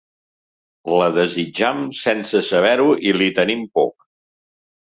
La 0.99 1.09
desitjam 1.17 1.83
sense 1.99 2.41
saber-ho 2.49 2.89
i 3.11 3.15
li 3.19 3.29
tenim 3.41 3.63
por. 3.79 3.91